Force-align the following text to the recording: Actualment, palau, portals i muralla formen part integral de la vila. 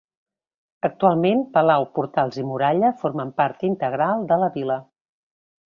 Actualment, 0.87 1.43
palau, 1.57 1.85
portals 1.99 2.39
i 2.43 2.47
muralla 2.53 2.91
formen 3.03 3.35
part 3.43 3.69
integral 3.71 4.27
de 4.33 4.41
la 4.47 4.51
vila. 4.59 4.83